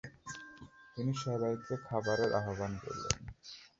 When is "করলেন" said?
2.83-3.17